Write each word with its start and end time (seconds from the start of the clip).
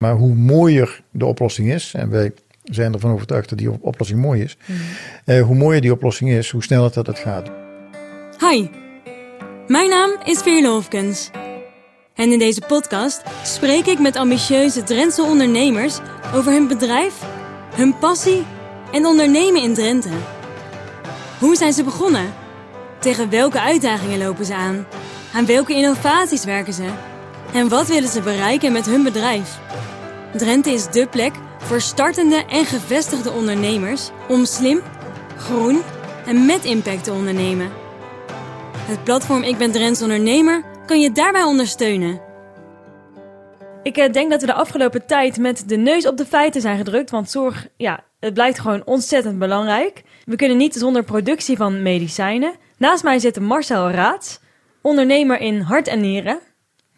Maar 0.00 0.14
hoe 0.14 0.34
mooier 0.34 1.02
de 1.10 1.26
oplossing 1.26 1.72
is, 1.72 1.94
en 1.94 2.10
wij 2.10 2.32
zijn 2.64 2.92
ervan 2.92 3.12
overtuigd 3.12 3.48
dat 3.48 3.58
die 3.58 3.82
oplossing 3.82 4.20
mooi 4.20 4.42
is, 4.42 4.56
eh, 5.24 5.42
hoe 5.42 5.54
mooier 5.56 5.80
die 5.80 5.92
oplossing 5.92 6.30
is, 6.30 6.50
hoe 6.50 6.62
sneller 6.62 6.92
dat 6.92 7.06
het 7.06 7.18
gaat. 7.18 7.50
Hi, 8.38 8.68
mijn 9.66 9.88
naam 9.88 10.10
is 10.24 10.38
Veerle 10.38 10.68
Hofkens. 10.68 11.30
En 12.14 12.32
in 12.32 12.38
deze 12.38 12.62
podcast 12.66 13.22
spreek 13.42 13.86
ik 13.86 13.98
met 13.98 14.16
ambitieuze 14.16 14.82
Drentse 14.82 15.22
ondernemers 15.22 15.98
over 16.34 16.52
hun 16.52 16.68
bedrijf, 16.68 17.24
hun 17.74 17.98
passie 17.98 18.44
en 18.92 19.06
ondernemen 19.06 19.62
in 19.62 19.74
Drenthe. 19.74 20.10
Hoe 21.38 21.56
zijn 21.56 21.72
ze 21.72 21.84
begonnen? 21.84 22.32
Tegen 22.98 23.30
welke 23.30 23.60
uitdagingen 23.60 24.18
lopen 24.18 24.44
ze 24.44 24.54
aan? 24.54 24.86
Aan 25.34 25.46
welke 25.46 25.74
innovaties 25.74 26.44
werken 26.44 26.72
ze? 26.72 26.88
En 27.52 27.68
wat 27.68 27.86
willen 27.88 28.08
ze 28.08 28.20
bereiken 28.20 28.72
met 28.72 28.86
hun 28.86 29.02
bedrijf? 29.02 29.58
Drenthe 30.36 30.70
is 30.70 30.90
dé 30.90 31.06
plek 31.06 31.32
voor 31.58 31.80
startende 31.80 32.44
en 32.48 32.64
gevestigde 32.64 33.30
ondernemers 33.30 34.10
om 34.28 34.44
slim, 34.44 34.80
groen 35.36 35.82
en 36.26 36.46
met 36.46 36.64
impact 36.64 37.04
te 37.04 37.12
ondernemen. 37.12 37.70
Het 38.76 39.04
platform 39.04 39.42
Ik 39.42 39.56
ben 39.56 39.70
Drents 39.72 40.02
Ondernemer 40.02 40.62
kan 40.86 41.00
je 41.00 41.12
daarbij 41.12 41.42
ondersteunen. 41.42 42.20
Ik 43.82 43.96
eh, 43.96 44.12
denk 44.12 44.30
dat 44.30 44.40
we 44.40 44.46
de 44.46 44.54
afgelopen 44.54 45.06
tijd 45.06 45.38
met 45.38 45.68
de 45.68 45.76
neus 45.76 46.06
op 46.06 46.16
de 46.16 46.26
feiten 46.26 46.60
zijn 46.60 46.76
gedrukt, 46.76 47.10
want 47.10 47.30
zorg, 47.30 47.68
ja, 47.76 48.04
het 48.20 48.34
blijkt 48.34 48.58
gewoon 48.58 48.82
ontzettend 48.84 49.38
belangrijk. 49.38 50.02
We 50.24 50.36
kunnen 50.36 50.56
niet 50.56 50.74
zonder 50.74 51.02
productie 51.02 51.56
van 51.56 51.82
medicijnen. 51.82 52.54
Naast 52.76 53.02
mij 53.02 53.18
zit 53.18 53.40
Marcel 53.40 53.90
Raads, 53.90 54.40
ondernemer 54.82 55.40
in 55.40 55.60
hart 55.60 55.88
en 55.88 56.00
nieren. 56.00 56.38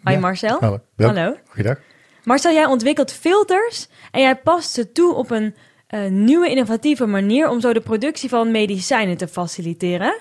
Hi 0.04 0.12
Ja. 0.12 0.18
Marcel. 0.18 0.60
Hallo. 0.60 0.80
Hallo. 0.96 1.36
Goeiedag. 1.48 1.78
Marcel, 2.24 2.52
jij 2.52 2.66
ontwikkelt 2.66 3.12
filters 3.12 3.88
en 4.10 4.20
jij 4.20 4.36
past 4.36 4.70
ze 4.70 4.92
toe 4.92 5.14
op 5.14 5.30
een 5.30 5.54
eh, 5.86 6.06
nieuwe 6.06 6.50
innovatieve 6.50 7.06
manier 7.06 7.48
om 7.48 7.60
zo 7.60 7.72
de 7.72 7.80
productie 7.80 8.28
van 8.28 8.50
medicijnen 8.50 9.16
te 9.16 9.28
faciliteren. 9.28 10.16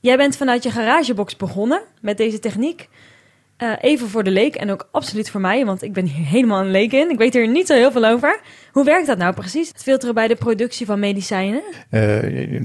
Jij 0.00 0.16
bent 0.16 0.36
vanuit 0.36 0.62
je 0.62 0.70
garagebox 0.70 1.36
begonnen 1.36 1.82
met 2.00 2.16
deze 2.16 2.38
techniek. 2.38 2.88
Eh, 3.56 3.72
even 3.80 4.08
voor 4.08 4.24
de 4.24 4.30
leek 4.30 4.54
en 4.54 4.70
ook 4.70 4.88
absoluut 4.90 5.30
voor 5.30 5.40
mij, 5.40 5.64
want 5.64 5.82
ik 5.82 5.92
ben 5.92 6.04
hier 6.04 6.26
helemaal 6.26 6.60
een 6.60 6.70
leek 6.70 6.92
in. 6.92 7.10
Ik 7.10 7.18
weet 7.18 7.32
hier 7.34 7.48
niet 7.48 7.66
zo 7.66 7.74
heel 7.74 7.92
veel 7.92 8.04
over. 8.06 8.40
Hoe 8.72 8.84
werkt 8.84 9.06
dat 9.06 9.18
nou 9.18 9.34
precies? 9.34 9.68
Het 9.68 9.82
filteren 9.82 10.14
bij 10.14 10.28
de 10.28 10.34
productie 10.34 10.86
van 10.86 10.98
medicijnen? 10.98 11.62
Eh, 11.90 12.00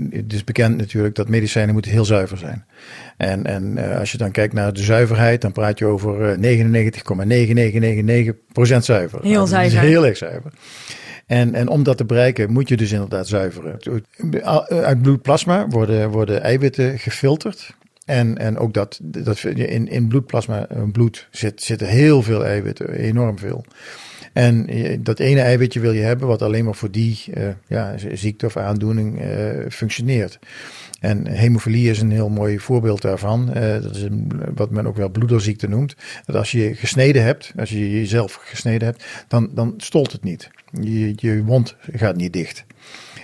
het 0.10 0.34
is 0.34 0.44
bekend 0.44 0.78
natuurlijk 0.78 1.16
dat 1.16 1.30
medicijnen 1.30 1.74
moeten 1.74 1.92
heel 1.92 2.06
zuiver 2.06 2.38
zijn. 2.38 2.66
En, 3.18 3.46
en 3.46 3.78
eh, 3.78 4.00
als 4.00 4.12
je 4.12 4.18
dan 4.18 4.32
kijkt 4.32 4.54
naar 4.54 4.74
de 4.74 4.84
zuiverheid, 4.84 5.42
dan 5.42 5.52
praat 5.52 5.80
je 5.80 5.86
over 5.86 6.30
eh, 6.30 6.38
99,9999% 6.38 8.84
zuiver. 8.84 9.20
Heel 9.22 9.30
Nou, 9.32 9.40
dat 9.40 9.50
zuiver. 9.50 9.82
is 9.84 9.88
heel 9.88 10.06
erg 10.06 10.18
zuiver. 10.18 10.52
En, 11.26 11.56
en 11.56 11.68
om 11.68 11.84
dat 11.84 11.98
te 11.98 12.06
bereiken 12.06 12.52
moet 12.52 12.70
je 12.70 12.78
dus 12.78 12.92
inderdaad 12.92 13.28
zuiveren. 13.28 13.80
Uit 14.70 15.02
bloedplasma 15.02 15.68
worden, 15.68 16.10
worden 16.10 16.42
eiwitten 16.42 17.00
gefilterd. 17.00 17.76
En, 18.06 18.38
en 18.38 18.58
ook 18.58 18.74
dat, 18.74 19.00
dat 19.02 19.44
in, 19.44 19.88
in 19.88 20.08
bloedplasma, 20.08 20.68
eh, 20.68 20.82
bloed, 20.92 21.28
zit, 21.32 21.64
zitten 21.64 21.88
heel 21.88 22.22
veel 22.22 22.46
eiwitten, 22.46 22.90
enorm 22.94 23.40
veel. 23.40 23.66
En 24.34 24.68
dat 25.04 25.20
ene 25.20 25.42
eiwitje 25.42 25.80
wil 25.80 25.92
je 25.92 26.02
hebben 26.02 26.28
wat 26.28 26.42
alleen 26.42 26.66
maar 26.66 26.76
voor 26.76 26.92
die 26.92 27.24
eh, 27.34 27.48
ja, 27.68 27.96
ziekte 28.14 28.46
of 28.46 28.58
aandoening 28.58 29.22
eh, 29.22 29.50
functioneert. 29.70 30.40
En 31.00 31.28
hemofilie 31.28 31.90
is 31.90 32.02
een 32.02 32.12
heel 32.12 32.30
mooi 32.30 32.60
voorbeeld 32.60 33.02
daarvan. 33.02 33.46
Dat 33.82 33.96
is 33.96 34.08
wat 34.56 34.70
men 34.70 34.88
ook 34.88 34.96
wel 34.96 35.10
bloederziekte 35.10 35.68
noemt. 35.68 35.96
Dat 36.26 36.36
als 36.36 36.52
je 36.52 36.76
gesneden 36.76 37.24
hebt, 37.24 37.52
als 37.58 37.70
je 37.70 37.92
jezelf 37.92 38.34
gesneden 38.34 38.88
hebt, 38.88 39.06
dan, 39.28 39.50
dan 39.54 39.74
stolt 39.78 40.12
het 40.12 40.24
niet. 40.24 40.50
Je, 40.82 41.14
je 41.16 41.44
wond 41.44 41.76
gaat 41.92 42.16
niet 42.16 42.34
dicht. 42.34 42.66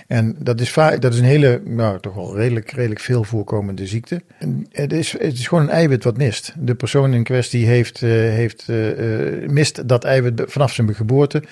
En 0.08 0.36
dat 0.38 0.60
is, 0.60 0.72
dat 0.74 1.12
is 1.12 1.18
een 1.18 1.24
hele, 1.24 1.60
nou 1.64 2.00
toch 2.00 2.14
wel 2.14 2.36
redelijk, 2.36 2.70
redelijk 2.70 3.00
veel 3.00 3.24
voorkomende 3.24 3.86
ziekte. 3.86 4.22
Het, 4.70 4.92
is, 4.92 5.12
het 5.12 5.32
is 5.32 5.46
gewoon 5.48 5.64
een 5.64 5.70
eiwit 5.70 6.04
wat 6.04 6.16
mist. 6.16 6.54
De 6.58 6.74
persoon 6.74 7.14
in 7.14 7.22
kwestie 7.22 7.66
heeft, 7.66 8.02
eh, 8.02 8.10
heeft, 8.10 8.68
eh, 8.68 9.42
eh, 9.42 9.50
mist 9.50 9.88
dat 9.88 10.04
eiwit 10.04 10.42
vanaf 10.46 10.72
zijn 10.72 10.94
geboorte. 10.94 11.42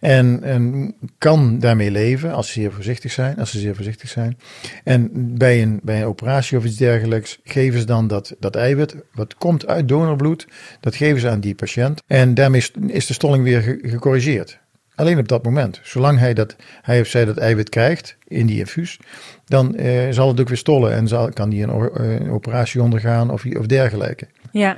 En, 0.00 0.42
en 0.42 0.94
kan 1.18 1.58
daarmee 1.58 1.90
leven 1.90 2.32
als 2.32 2.46
ze 2.46 2.52
zeer 2.52 2.72
voorzichtig 2.72 3.12
zijn. 3.12 3.36
Als 3.38 3.50
ze 3.50 3.58
zeer 3.58 3.74
voorzichtig 3.74 4.08
zijn. 4.08 4.38
En 4.84 5.10
bij 5.38 5.62
een, 5.62 5.80
bij 5.82 6.00
een 6.00 6.06
operatie 6.06 6.58
of 6.58 6.64
iets 6.64 6.76
dergelijks 6.76 7.38
geven 7.44 7.80
ze 7.80 7.86
dan 7.86 8.06
dat, 8.06 8.36
dat 8.38 8.56
eiwit. 8.56 8.96
Wat 9.12 9.34
komt 9.34 9.66
uit 9.66 9.88
donorbloed. 9.88 10.46
Dat 10.80 10.94
geven 10.94 11.20
ze 11.20 11.28
aan 11.28 11.40
die 11.40 11.54
patiënt. 11.54 12.02
En 12.06 12.34
daarmee 12.34 12.62
is- 12.86 13.06
de 13.06 13.12
stolling 13.12 13.44
weer 13.44 13.62
ge- 13.62 13.78
gecorrigeerd. 13.82 14.58
Alleen 14.96 15.18
op 15.18 15.28
dat 15.28 15.44
moment. 15.44 15.80
Zolang 15.82 16.18
hij, 16.18 16.34
dat, 16.34 16.56
hij 16.82 17.00
of 17.00 17.06
zij 17.06 17.24
dat 17.24 17.36
eiwit 17.36 17.68
krijgt 17.68 18.16
in 18.28 18.46
die 18.46 18.58
infuus, 18.58 18.98
dan 19.44 19.74
eh, 19.74 20.10
zal 20.10 20.28
het 20.28 20.40
ook 20.40 20.48
weer 20.48 20.56
stollen 20.56 20.92
en 20.92 21.08
zal, 21.08 21.30
kan 21.30 21.50
die 21.50 21.62
een, 21.62 21.70
o- 21.70 21.94
eh, 21.94 22.20
een 22.20 22.30
operatie 22.30 22.82
ondergaan 22.82 23.30
of, 23.30 23.44
of 23.44 23.66
dergelijke. 23.66 24.26
Ja, 24.50 24.76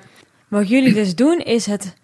wat 0.48 0.68
jullie 0.68 0.94
dus 0.94 1.14
doen 1.14 1.38
is 1.38 1.66
het 1.66 1.94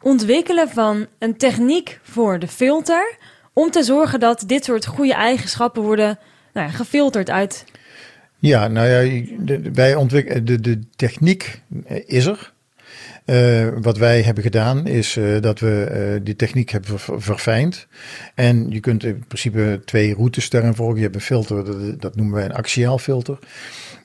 ontwikkelen 0.00 0.68
van 0.68 1.06
een 1.18 1.36
techniek 1.36 1.98
voor 2.02 2.38
de 2.38 2.48
filter. 2.48 3.16
Om 3.52 3.70
te 3.70 3.82
zorgen 3.82 4.20
dat 4.20 4.44
dit 4.46 4.64
soort 4.64 4.86
goede 4.86 5.14
eigenschappen 5.14 5.82
worden 5.82 6.18
nou 6.52 6.66
ja, 6.66 6.72
gefilterd 6.72 7.30
uit. 7.30 7.64
Ja, 8.38 8.68
nou 8.68 8.88
ja, 8.88 9.22
wij 9.72 9.94
ontwikkelen 9.94 10.44
de, 10.44 10.60
de 10.60 10.80
techniek 10.96 11.60
eh, 11.86 12.02
is 12.06 12.26
er. 12.26 12.52
Eh, 13.24 13.68
wat 13.80 13.98
wij 13.98 14.22
hebben 14.22 14.42
gedaan 14.42 14.86
is 14.86 15.16
eh, 15.16 15.40
dat 15.40 15.60
we 15.60 15.84
eh, 15.84 16.20
die 16.24 16.36
techniek 16.36 16.70
hebben 16.70 16.98
ver- 16.98 17.22
verfijnd. 17.22 17.86
En 18.34 18.70
je 18.70 18.80
kunt 18.80 19.04
in 19.04 19.24
principe 19.26 19.80
twee 19.84 20.14
routes 20.14 20.50
daarin 20.50 20.74
volgen. 20.74 20.96
Je 20.96 21.02
hebt 21.02 21.14
een 21.14 21.20
filter, 21.20 21.64
dat, 21.98 22.16
noemen 22.16 22.34
wij 22.34 22.44
een 22.44 22.54
axiaal 22.54 22.98
filter. 22.98 23.38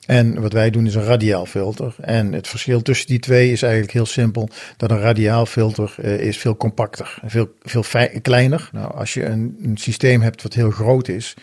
En 0.06 0.40
wat 0.40 0.52
wij 0.52 0.70
doen 0.70 0.86
is 0.86 0.94
een 0.94 1.04
radiaal 1.04 1.46
filter. 1.46 1.94
En 2.00 2.32
het 2.32 2.48
verschil 2.48 2.82
tussen 2.82 3.06
die 3.06 3.18
twee 3.18 3.52
is 3.52 3.62
eigenlijk 3.62 3.92
heel 3.92 4.06
simpel. 4.06 4.48
Dat 4.76 4.90
een 4.90 5.00
radiaal 5.00 5.46
filter 5.46 6.04
is 6.20 6.38
veel 6.38 6.56
compacter, 6.56 7.18
veel, 7.24 7.54
veel 7.62 7.84
kleiner. 8.22 8.68
Nou, 8.72 8.94
als 8.94 9.14
je 9.14 9.24
een, 9.24 9.56
een 9.62 9.76
systeem 9.76 10.20
hebt 10.20 10.42
wat 10.42 10.54
heel 10.54 10.70
groot 10.70 11.08
is, 11.08 11.34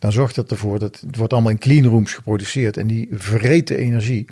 dan 0.00 0.12
zorgt 0.12 0.34
dat 0.34 0.50
ervoor 0.50 0.78
dat 0.78 1.00
het 1.00 1.16
wordt 1.16 1.32
allemaal 1.32 1.50
in 1.50 1.58
cleanrooms 1.58 2.14
geproduceerd. 2.14 2.76
En 2.76 2.86
die 2.86 3.08
verreten 3.10 3.76
energie. 3.76 4.26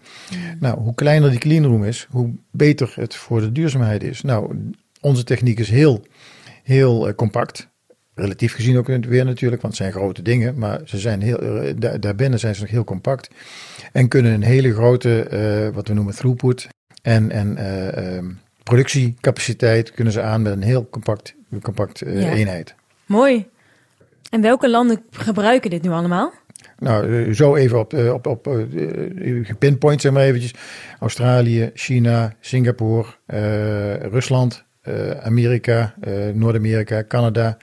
Nou, 0.61 0.81
hoe 0.81 0.95
kleiner 0.95 1.31
die 1.31 1.39
cleanroom 1.39 1.85
is, 1.85 2.07
hoe 2.11 2.35
beter 2.51 2.93
het 2.95 3.15
voor 3.15 3.41
de 3.41 3.53
duurzaamheid 3.53 4.03
is. 4.03 4.23
Nou, 4.23 4.71
onze 5.01 5.25
techniek 5.25 5.59
is 5.59 5.71
heel, 5.71 6.05
heel 6.63 7.09
eh, 7.09 7.15
compact. 7.15 7.69
Relatief 8.15 8.55
gezien 8.55 8.79
ook 8.79 8.87
weer 8.87 9.25
natuurlijk, 9.25 9.63
want 9.63 9.75
het 9.75 9.83
zijn 9.83 9.93
grote 9.93 10.23
dingen. 10.23 10.59
Maar 10.59 10.81
ze 10.85 10.99
zijn 10.99 11.23
heel, 11.23 11.39
eh, 11.39 11.75
daar, 11.77 12.01
daarbinnen 12.01 12.39
zijn 12.39 12.55
ze 12.55 12.61
nog 12.61 12.71
heel 12.71 12.85
compact. 12.85 13.31
En 13.93 14.09
kunnen 14.09 14.33
een 14.33 14.43
hele 14.43 14.73
grote, 14.73 15.23
eh, 15.23 15.75
wat 15.75 15.89
we 15.89 15.95
noemen 15.95 16.15
throughput. 16.15 16.69
En, 17.03 17.31
en 17.31 17.57
eh, 17.57 18.17
ehm, 18.17 18.27
productiecapaciteit 18.63 19.93
kunnen 19.93 20.13
ze 20.13 20.23
aan 20.23 20.43
met 20.43 20.53
een 20.53 20.63
heel 20.63 20.89
compact, 20.91 21.35
compact 21.63 21.99
Ja. 21.99 22.33
eenheid. 22.33 22.75
Mooi. 23.07 23.47
En 24.31 24.41
welke 24.41 24.71
landen 24.71 25.03
gebruiken 25.11 25.71
dit 25.71 25.83
nu 25.83 25.91
allemaal? 25.91 26.33
Nou, 26.79 27.25
eh, 27.25 27.35
zo 27.35 27.57
even 27.57 27.79
op, 27.79 27.95
eh, 27.95 28.13
op, 28.13 28.27
op 28.27 28.47
eh, 28.47 28.55
gepinpoint, 29.43 30.01
zeg 30.01 30.13
maar 30.13 30.23
eventjes. 30.23 30.55
Australië, 31.01 31.71
China, 31.75 32.35
Singapore, 32.41 33.07
Rusland, 34.11 34.65
Amerika, 35.23 35.95
Noord-Amerika, 36.35 37.05
Canada, 37.09 37.57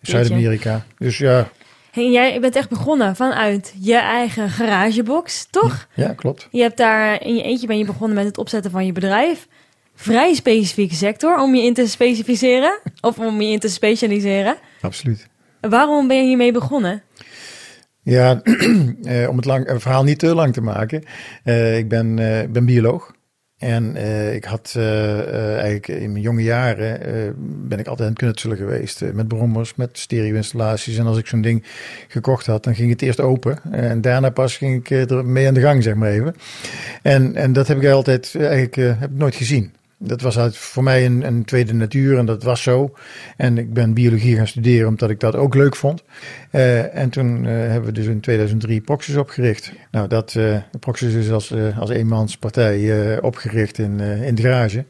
Zuid-Amerika. 0.00 0.84
Dus 0.98 1.18
ja, 1.18 1.48
Hey, 1.90 2.10
jij 2.10 2.40
bent 2.40 2.56
echt 2.56 2.68
begonnen 2.68 3.16
vanuit 3.16 3.74
je 3.80 3.96
eigen 3.96 4.50
garagebox, 4.50 5.46
toch? 5.50 5.88
ja, 5.94 6.12
klopt. 6.12 6.48
Je 6.50 6.60
hebt 6.60 6.76
daar 6.76 7.22
in 7.22 7.34
je 7.34 7.42
eentje 7.42 7.66
ben 7.66 7.78
je 7.78 7.84
begonnen 7.84 8.16
met 8.16 8.26
het 8.26 8.38
opzetten 8.38 8.70
van 8.70 8.86
je 8.86 8.92
bedrijf. 8.92 9.48
Vrij 9.94 10.34
specifieke 10.34 10.94
sector 10.94 11.40
om 11.40 11.54
je 11.54 11.62
in 11.62 11.74
te 11.74 11.86
specificeren 11.86 12.78
of 13.00 13.18
om 13.18 13.40
je 13.40 13.50
in 13.50 13.58
te 13.58 13.68
specialiseren. 13.68 14.56
Absoluut. 14.80 15.28
Waarom 15.60 16.08
ben 16.08 16.16
je 16.16 16.26
hiermee 16.26 16.52
begonnen? 16.52 17.02
Ja, 18.08 18.40
eh, 19.02 19.28
om 19.28 19.36
het 19.36 19.44
lang, 19.44 19.70
verhaal 19.76 20.04
niet 20.04 20.18
te 20.18 20.34
lang 20.34 20.52
te 20.52 20.60
maken. 20.60 21.02
eh, 21.44 21.78
ik 21.78 21.88
ben, 21.88 22.18
eh, 22.18 22.48
ben 22.48 22.64
bioloog. 22.64 23.16
En 23.58 23.96
ik 24.34 24.44
had 24.44 24.74
eigenlijk 24.76 25.88
in 25.88 26.12
mijn 26.12 26.24
jonge 26.24 26.42
jaren 26.42 27.00
ben 27.68 27.78
ik 27.78 27.86
altijd 27.86 28.08
aan 28.08 28.14
het 28.14 28.22
knutselen 28.22 28.56
geweest. 28.56 29.12
met 29.12 29.28
brommers, 29.28 29.74
met 29.74 29.98
stereo-installaties. 29.98 30.98
En 30.98 31.06
als 31.06 31.18
ik 31.18 31.26
zo'n 31.26 31.40
ding 31.40 31.64
gekocht 32.08 32.46
had, 32.46 32.64
dan 32.64 32.74
ging 32.74 32.90
het 32.90 33.02
eerst 33.02 33.20
open. 33.20 33.58
en 33.70 34.00
daarna 34.00 34.30
pas 34.30 34.56
ging 34.56 34.88
ik 34.88 35.10
er 35.10 35.24
mee 35.26 35.46
aan 35.46 35.54
de 35.54 35.60
gang, 35.60 35.82
zeg 35.82 35.94
maar 35.94 36.10
even. 36.10 36.34
En, 37.02 37.34
en 37.34 37.52
dat 37.52 37.68
heb 37.68 37.82
ik 37.82 37.90
altijd 37.90 38.34
eigenlijk 38.36 38.74
heb 38.74 39.10
ik 39.10 39.16
nooit 39.18 39.34
gezien. 39.34 39.72
Dat 40.00 40.20
was 40.20 40.58
voor 40.58 40.82
mij 40.82 41.06
een, 41.06 41.26
een, 41.26 41.44
tweede 41.44 41.74
natuur 41.74 42.18
en 42.18 42.26
dat 42.26 42.42
was 42.42 42.62
zo. 42.62 42.94
En 43.36 43.58
ik 43.58 43.72
ben 43.72 43.94
biologie 43.94 44.36
gaan 44.36 44.46
studeren 44.46 44.88
omdat 44.88 45.10
ik 45.10 45.20
dat 45.20 45.36
ook 45.36 45.54
leuk 45.54 45.76
vond. 45.76 46.04
Uh, 46.52 46.96
en 46.96 47.10
toen 47.10 47.44
uh, 47.44 47.50
hebben 47.50 47.84
we 47.84 47.92
dus 47.92 48.06
in 48.06 48.20
2003 48.20 48.80
Proxys 48.80 49.16
opgericht. 49.16 49.72
Nou, 49.90 50.08
dat 50.08 50.34
uh, 50.34 50.56
Proxys 50.80 51.14
is 51.14 51.30
als, 51.30 51.54
als 51.78 51.90
eenmanspartij 51.90 53.20
opgericht 53.20 53.78
in, 53.78 54.00
in 54.00 54.34
de 54.34 54.42
garage. 54.42 54.84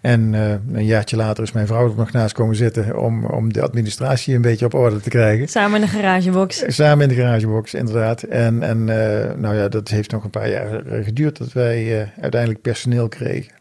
En 0.00 0.32
een 0.72 0.84
jaartje 0.84 1.16
later 1.16 1.42
is 1.42 1.52
mijn 1.52 1.66
vrouw 1.66 1.90
er 1.90 1.96
nog 1.96 2.12
naast 2.12 2.34
komen 2.34 2.56
zitten 2.56 2.98
om, 2.98 3.24
om 3.24 3.52
de 3.52 3.62
administratie 3.62 4.34
een 4.34 4.42
beetje 4.42 4.64
op 4.64 4.74
orde 4.74 5.00
te 5.00 5.08
krijgen. 5.08 5.48
Samen 5.48 5.80
in 5.80 5.86
de 5.86 5.92
garagebox. 5.92 6.64
Samen 6.66 7.02
in 7.02 7.16
de 7.16 7.22
garagebox, 7.22 7.74
inderdaad. 7.74 8.22
En, 8.22 8.62
en 8.62 8.84
nou 9.40 9.54
ja, 9.54 9.68
dat 9.68 9.88
heeft 9.88 10.10
nog 10.10 10.24
een 10.24 10.30
paar 10.30 10.50
jaar 10.50 10.82
geduurd 11.02 11.38
dat 11.38 11.52
wij 11.52 12.08
uiteindelijk 12.20 12.62
personeel 12.62 13.08
kregen. 13.08 13.58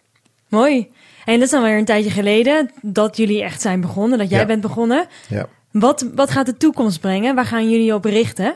Mooi. 0.48 0.90
En 1.26 1.34
dat 1.34 1.44
is 1.44 1.50
dan 1.50 1.64
weer 1.64 1.78
een 1.78 1.86
tijdje 1.86 2.10
geleden 2.12 2.70
dat 2.82 3.18
jullie 3.18 3.44
echt 3.44 3.62
zijn 3.62 3.82
begonnen, 3.82 4.18
dat 4.18 4.30
jij 4.30 4.40
Ja. 4.40 4.46
bent 4.46 4.62
begonnen. 4.62 5.08
Ja. 5.30 5.48
Wat, 5.72 6.06
wat 6.16 6.32
gaat 6.32 6.46
de 6.46 6.58
toekomst 6.58 7.00
brengen? 7.00 7.36
Waar 7.36 7.46
gaan 7.46 7.70
jullie 7.70 7.94
op 7.94 8.06
richten? 8.06 8.56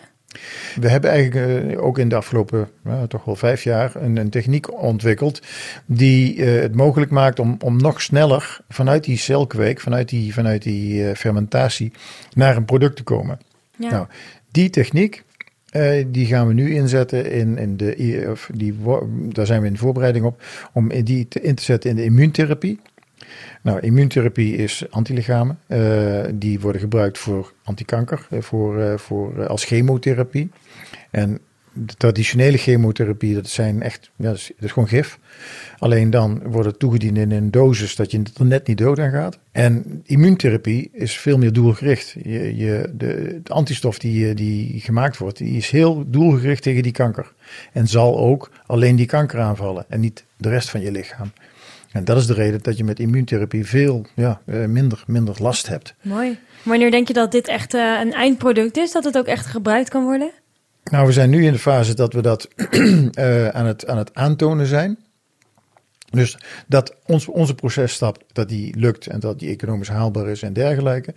We 0.79 0.89
hebben 0.89 1.09
eigenlijk 1.09 1.65
uh, 1.71 1.83
ook 1.83 1.97
in 1.97 2.09
de 2.09 2.15
afgelopen 2.15 2.69
uh, 2.88 3.01
toch 3.03 3.23
wel 3.23 3.35
vijf 3.35 3.63
jaar 3.63 3.95
een, 3.95 4.17
een 4.17 4.29
techniek 4.29 4.81
ontwikkeld 4.81 5.41
die 5.85 6.35
uh, 6.35 6.61
het 6.61 6.75
mogelijk 6.75 7.11
maakt 7.11 7.39
om, 7.39 7.55
om 7.59 7.77
nog 7.77 8.01
sneller 8.01 8.59
vanuit 8.69 9.03
die 9.03 9.17
celkweek, 9.17 9.79
vanuit 9.79 10.09
die, 10.09 10.33
vanuit 10.33 10.61
die 10.63 11.03
uh, 11.03 11.13
fermentatie, 11.15 11.91
naar 12.33 12.55
een 12.55 12.65
product 12.65 12.95
te 12.95 13.03
komen. 13.03 13.39
Ja. 13.75 13.89
Nou, 13.89 14.07
die 14.51 14.69
techniek, 14.69 15.23
uh, 15.71 16.06
die 16.07 16.25
gaan 16.25 16.47
we 16.47 16.53
nu 16.53 16.73
inzetten 16.73 17.31
in, 17.31 17.57
in 17.57 17.77
de, 17.77 18.27
of 18.31 18.50
die, 18.53 18.75
daar 19.29 19.45
zijn 19.45 19.62
we 19.62 19.68
in 19.68 19.77
voorbereiding 19.77 20.25
op, 20.25 20.44
om 20.73 21.03
die 21.03 21.27
te, 21.27 21.41
in 21.41 21.56
te 21.56 21.63
zetten 21.63 21.89
in 21.89 21.95
de 21.95 22.03
immuuntherapie. 22.03 22.79
Nou, 23.62 23.79
immuuntherapie 23.79 24.56
is 24.56 24.85
antilichamen. 24.89 25.59
Uh, 25.68 26.23
die 26.33 26.59
worden 26.59 26.81
gebruikt 26.81 27.18
voor 27.18 27.53
antikanker, 27.63 28.27
uh, 28.31 28.41
voor, 28.41 29.00
voor, 29.00 29.47
als 29.47 29.63
chemotherapie. 29.63 30.50
En 31.09 31.39
de 31.73 31.94
traditionele 31.94 32.57
chemotherapie, 32.57 33.33
dat 33.33 33.47
zijn 33.47 33.81
echt, 33.81 34.12
ja, 34.15 34.29
dat 34.29 34.51
is, 34.59 34.71
gewoon 34.71 34.88
gif. 34.88 35.19
Alleen 35.77 36.09
dan 36.09 36.41
wordt 36.45 36.68
het 36.68 36.79
toegediend 36.79 37.18
in 37.18 37.31
een 37.31 37.51
dosis 37.51 37.95
dat 37.95 38.12
je 38.12 38.21
er 38.39 38.45
net 38.45 38.68
niet 38.68 38.77
dood 38.77 39.00
aan 39.00 39.12
gaat. 39.12 39.39
En 39.51 40.01
immuuntherapie 40.06 40.89
is 40.94 41.18
veel 41.18 41.38
meer 41.38 41.53
doelgericht. 41.53 42.15
Je, 42.23 42.56
je, 42.56 42.91
de, 42.94 43.39
de 43.44 43.53
antistof 43.53 44.00
die, 44.00 44.33
die 44.33 44.79
gemaakt 44.79 45.18
wordt, 45.18 45.38
die 45.38 45.57
is 45.57 45.69
heel 45.69 46.09
doelgericht 46.09 46.63
tegen 46.63 46.83
die 46.83 46.91
kanker. 46.91 47.33
En 47.73 47.88
zal 47.88 48.18
ook 48.18 48.51
alleen 48.65 48.95
die 48.95 49.06
kanker 49.06 49.39
aanvallen 49.39 49.85
en 49.89 50.00
niet 50.00 50.23
de 50.38 50.50
rest 50.50 50.69
van 50.69 50.81
je 50.81 50.91
lichaam. 50.91 51.31
En 51.91 52.06
dat 52.06 52.18
is 52.18 52.27
de 52.27 52.33
reden 52.33 52.59
dat 52.62 52.77
je 52.77 52.83
met 52.83 53.00
immuuntherapie 53.00 53.65
veel 53.65 54.06
ja, 54.15 54.41
minder, 54.45 55.03
minder 55.07 55.35
last 55.39 55.68
hebt. 55.68 55.95
Mooi. 56.01 56.38
Wanneer 56.63 56.91
denk 56.91 57.07
je 57.07 57.13
dat 57.13 57.31
dit 57.31 57.47
echt 57.47 57.73
uh, 57.73 58.00
een 58.00 58.13
eindproduct 58.13 58.77
is? 58.77 58.91
Dat 58.91 59.03
het 59.03 59.18
ook 59.18 59.25
echt 59.25 59.45
gebruikt 59.45 59.89
kan 59.89 60.03
worden? 60.03 60.31
Nou, 60.91 61.05
we 61.05 61.11
zijn 61.11 61.29
nu 61.29 61.45
in 61.45 61.51
de 61.51 61.59
fase 61.59 61.93
dat 61.93 62.13
we 62.13 62.21
dat 62.21 62.47
uh, 62.57 63.47
aan, 63.57 63.65
het, 63.65 63.88
aan 63.88 63.97
het 63.97 64.13
aantonen 64.13 64.65
zijn. 64.65 64.97
Dus 66.09 66.38
dat 66.67 66.95
ons, 67.05 67.27
onze 67.27 67.55
processtap, 67.55 68.23
dat 68.33 68.49
die 68.49 68.77
lukt 68.77 69.07
en 69.07 69.19
dat 69.19 69.39
die 69.39 69.49
economisch 69.49 69.88
haalbaar 69.88 70.27
is 70.27 70.41
en 70.41 70.53
dergelijke. 70.53 71.13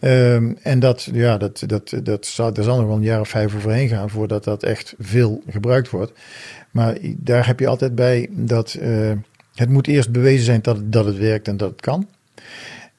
Um, 0.00 0.58
en 0.62 0.78
dat, 0.78 1.08
ja, 1.12 1.36
dat, 1.36 1.62
dat, 1.66 1.94
dat 2.02 2.26
zal, 2.26 2.54
er 2.54 2.62
zal 2.62 2.76
nog 2.76 2.86
wel 2.86 2.96
een 2.96 3.02
jaar 3.02 3.20
of 3.20 3.28
vijf 3.28 3.54
overheen 3.54 3.88
gaan 3.88 4.10
voordat 4.10 4.44
dat 4.44 4.62
echt 4.62 4.94
veel 4.98 5.42
gebruikt 5.48 5.90
wordt. 5.90 6.12
Maar 6.70 6.98
daar 7.16 7.46
heb 7.46 7.60
je 7.60 7.66
altijd 7.66 7.94
bij 7.94 8.28
dat 8.30 8.76
uh, 8.80 9.12
het 9.54 9.68
moet 9.68 9.86
eerst 9.86 10.12
bewezen 10.12 10.44
zijn 10.44 10.62
dat, 10.62 10.92
dat 10.92 11.04
het 11.04 11.18
werkt 11.18 11.48
en 11.48 11.56
dat 11.56 11.70
het 11.70 11.80
kan. 11.80 12.08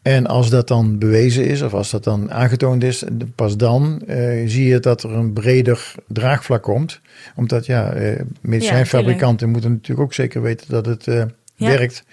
En 0.03 0.27
als 0.27 0.49
dat 0.49 0.67
dan 0.67 0.97
bewezen 0.97 1.45
is, 1.45 1.61
of 1.61 1.73
als 1.73 1.89
dat 1.89 2.03
dan 2.03 2.31
aangetoond 2.31 2.83
is, 2.83 3.03
pas 3.35 3.57
dan 3.57 4.01
uh, 4.07 4.15
zie 4.45 4.67
je 4.67 4.79
dat 4.79 5.03
er 5.03 5.11
een 5.11 5.33
breder 5.33 5.93
draagvlak 6.07 6.63
komt. 6.63 6.99
Omdat 7.35 7.65
ja, 7.65 7.95
uh, 7.95 8.19
medicijnfabrikanten 8.41 9.47
ja, 9.47 9.53
moeten 9.53 9.71
natuurlijk 9.71 10.07
ook 10.07 10.13
zeker 10.13 10.41
weten 10.41 10.67
dat 10.69 10.85
het 10.85 11.07
uh, 11.07 11.23
ja. 11.55 11.67
werkt. 11.67 12.03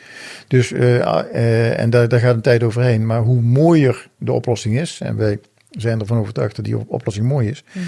Dus, 0.48 0.72
en 0.72 1.90
daar, 1.90 2.08
daar 2.08 2.20
gaat 2.20 2.34
een 2.34 2.40
tijd 2.40 2.62
overheen. 2.62 3.06
Maar 3.06 3.20
hoe 3.20 3.40
mooier 3.40 4.08
de 4.18 4.32
oplossing 4.32 4.78
is, 4.78 5.00
en 5.00 5.16
wij 5.16 5.38
zijn 5.70 6.00
ervan 6.00 6.18
overtuigd 6.18 6.56
dat 6.56 6.64
die 6.64 6.88
oplossing 6.88 7.26
mooi 7.26 7.48
is. 7.48 7.64
Mm 7.72 7.82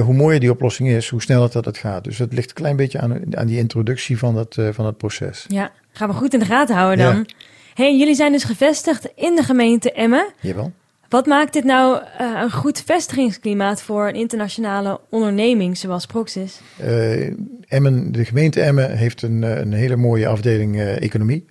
hoe 0.00 0.14
mooier 0.14 0.40
die 0.40 0.50
oplossing 0.50 0.88
is, 0.88 1.08
hoe 1.08 1.22
sneller 1.22 1.50
dat 1.50 1.64
het 1.64 1.78
gaat. 1.78 2.04
Dus 2.04 2.18
het 2.18 2.32
ligt 2.32 2.48
een 2.48 2.54
klein 2.54 2.76
beetje 2.76 3.00
aan, 3.00 3.36
aan 3.36 3.46
die 3.46 3.58
introductie 3.58 4.18
van 4.18 4.34
dat, 4.34 4.58
van 4.70 4.84
dat 4.84 4.96
proces. 4.96 5.44
Ja, 5.48 5.70
gaan 5.92 6.08
we 6.08 6.14
goed 6.14 6.32
in 6.32 6.38
de 6.38 6.44
gaten 6.44 6.76
houden 6.76 7.04
dan. 7.04 7.16
Ja. 7.16 7.24
Hey, 7.74 7.96
jullie 7.96 8.14
zijn 8.14 8.32
dus 8.32 8.44
gevestigd 8.44 9.08
in 9.14 9.36
de 9.36 9.42
gemeente 9.42 9.92
Emmen. 9.92 10.32
Jawel. 10.40 10.72
Wat 11.08 11.26
maakt 11.26 11.52
dit 11.52 11.64
nou 11.64 12.02
uh, 12.20 12.40
een 12.42 12.50
goed 12.50 12.82
vestigingsklimaat 12.86 13.82
voor 13.82 14.08
een 14.08 14.14
internationale 14.14 15.00
onderneming 15.08 15.76
zoals 15.76 16.06
Proxys? 16.06 16.60
Uh, 16.84 17.32
Emmen, 17.68 18.12
de 18.12 18.24
gemeente 18.24 18.60
Emmen 18.60 18.96
heeft 18.96 19.22
een, 19.22 19.42
een 19.42 19.72
hele 19.72 19.96
mooie 19.96 20.26
afdeling 20.26 20.76
uh, 20.76 21.02
economie. 21.02 21.46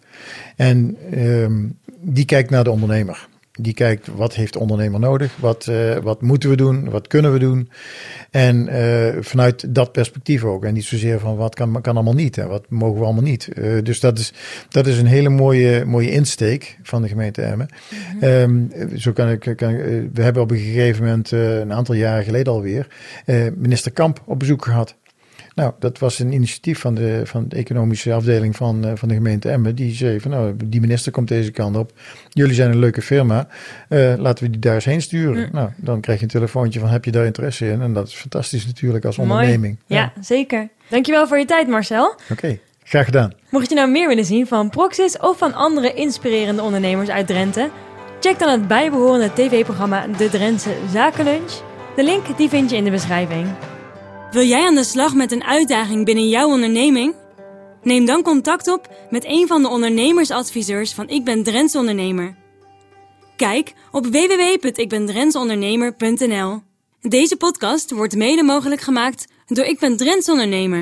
En 0.55 0.97
um, 1.19 1.77
die 1.99 2.25
kijkt 2.25 2.49
naar 2.49 2.63
de 2.63 2.71
ondernemer. 2.71 3.27
Die 3.61 3.73
kijkt 3.73 4.07
wat 4.15 4.35
heeft 4.35 4.53
de 4.53 4.59
ondernemer 4.59 4.99
nodig, 4.99 5.37
wat, 5.39 5.67
uh, 5.69 5.97
wat 5.97 6.21
moeten 6.21 6.49
we 6.49 6.55
doen, 6.55 6.89
wat 6.89 7.07
kunnen 7.07 7.33
we 7.33 7.39
doen. 7.39 7.69
En 8.29 8.67
uh, 8.67 9.21
vanuit 9.23 9.75
dat 9.75 9.91
perspectief 9.91 10.43
ook. 10.43 10.65
En 10.65 10.73
niet 10.73 10.83
zozeer 10.83 11.19
van 11.19 11.35
wat 11.35 11.55
kan, 11.55 11.81
kan 11.81 11.95
allemaal 11.95 12.13
niet 12.13 12.37
en 12.37 12.47
wat 12.47 12.69
mogen 12.69 12.99
we 12.99 13.05
allemaal 13.05 13.23
niet. 13.23 13.49
Uh, 13.53 13.83
dus 13.83 13.99
dat 13.99 14.19
is, 14.19 14.33
dat 14.69 14.87
is 14.87 14.97
een 14.97 15.05
hele 15.05 15.29
mooie, 15.29 15.85
mooie 15.85 16.11
insteek 16.11 16.77
van 16.83 17.01
de 17.01 17.07
gemeente 17.07 17.41
Emmen. 17.41 17.69
Mm 17.69 18.19
-hmm. 18.19 18.29
um, 18.29 18.97
zo 18.97 19.11
kan 19.11 19.29
ik, 19.29 19.53
kan, 19.55 19.75
we 20.13 20.21
hebben 20.21 20.41
op 20.41 20.51
een 20.51 20.57
gegeven 20.57 21.03
moment, 21.03 21.31
een 21.31 21.73
aantal 21.73 21.95
jaren 21.95 22.23
geleden 22.23 22.53
alweer, 22.53 22.87
minister 23.55 23.91
Kamp 23.91 24.21
op 24.25 24.39
bezoek 24.39 24.65
gehad. 24.65 24.95
Nou, 25.55 25.73
dat 25.79 25.99
was 25.99 26.19
een 26.19 26.31
initiatief 26.31 26.79
van 26.79 26.95
de, 26.95 27.21
van 27.23 27.45
de 27.47 27.55
economische 27.55 28.13
afdeling 28.13 28.55
van, 28.55 28.85
uh, 28.85 28.91
van 28.95 29.07
de 29.07 29.13
gemeente 29.13 29.49
Emmen. 29.49 29.75
Die 29.75 29.93
zei 29.93 30.19
van, 30.19 30.31
nou, 30.31 30.53
die 30.65 30.81
minister 30.81 31.11
komt 31.11 31.27
deze 31.27 31.51
kant 31.51 31.77
op. 31.77 31.91
Jullie 32.29 32.53
zijn 32.53 32.71
een 32.71 32.79
leuke 32.79 33.01
firma. 33.01 33.47
Uh, 33.89 34.13
laten 34.17 34.43
we 34.43 34.49
die 34.49 34.59
daar 34.59 34.75
eens 34.75 34.85
heen 34.85 35.01
sturen. 35.01 35.43
Mm. 35.43 35.49
Nou, 35.51 35.69
dan 35.75 36.01
krijg 36.01 36.17
je 36.17 36.25
een 36.25 36.31
telefoontje 36.31 36.79
van, 36.79 36.89
heb 36.89 37.05
je 37.05 37.11
daar 37.11 37.25
interesse 37.25 37.69
in? 37.69 37.81
En 37.81 37.93
dat 37.93 38.07
is 38.07 38.13
fantastisch 38.13 38.65
natuurlijk 38.65 39.05
als 39.05 39.17
Mooi. 39.17 39.29
onderneming. 39.29 39.77
Ja, 39.85 39.97
ja, 39.97 40.21
zeker. 40.21 40.69
Dankjewel 40.89 41.27
voor 41.27 41.37
je 41.37 41.45
tijd, 41.45 41.67
Marcel. 41.67 42.07
Oké, 42.07 42.31
okay. 42.31 42.59
graag 42.83 43.05
gedaan. 43.05 43.33
Mocht 43.49 43.69
je 43.69 43.75
nou 43.75 43.91
meer 43.91 44.07
willen 44.07 44.25
zien 44.25 44.47
van 44.47 44.69
Proxys 44.69 45.17
of 45.17 45.37
van 45.37 45.53
andere 45.53 45.93
inspirerende 45.93 46.61
ondernemers 46.61 47.09
uit 47.09 47.27
Drenthe, 47.27 47.69
check 48.19 48.39
dan 48.39 48.49
het 48.49 48.67
bijbehorende 48.67 49.33
tv-programma 49.33 50.07
De 50.17 50.29
Drentse 50.29 50.73
Zakenlunch. 50.93 51.51
De 51.95 52.03
link 52.03 52.37
die 52.37 52.49
vind 52.49 52.69
je 52.69 52.75
in 52.75 52.83
de 52.83 52.91
beschrijving. 52.91 53.47
Wil 54.31 54.43
jij 54.43 54.65
aan 54.65 54.75
de 54.75 54.83
slag 54.83 55.13
met 55.13 55.31
een 55.31 55.43
uitdaging 55.43 56.05
binnen 56.05 56.29
jouw 56.29 56.47
onderneming? 56.47 57.15
Neem 57.83 58.05
dan 58.05 58.21
contact 58.21 58.67
op 58.67 58.89
met 59.09 59.25
een 59.25 59.47
van 59.47 59.61
de 59.61 59.67
ondernemersadviseurs 59.67 60.93
van 60.93 61.09
Ik 61.09 61.23
ben 61.23 61.43
Drents 61.43 61.75
Ondernemer. 61.75 62.35
Kijk 63.35 63.73
op 63.91 64.05
www.ikbendrentsondernemer.nl. 64.05 66.61
Deze 67.01 67.37
podcast 67.37 67.91
wordt 67.91 68.15
mede 68.15 68.43
mogelijk 68.43 68.81
gemaakt 68.81 69.27
door 69.45 69.65
Ik 69.65 69.79
ben 69.79 69.97
Drents 69.97 70.29
Ondernemer. 70.29 70.79